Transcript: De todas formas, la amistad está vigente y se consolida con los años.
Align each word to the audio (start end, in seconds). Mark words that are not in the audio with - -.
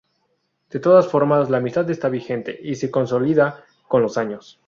De 0.71 0.79
todas 0.79 1.07
formas, 1.07 1.51
la 1.51 1.57
amistad 1.57 1.87
está 1.91 2.09
vigente 2.09 2.59
y 2.59 2.73
se 2.73 2.89
consolida 2.89 3.63
con 3.87 4.01
los 4.01 4.17
años. 4.17 4.59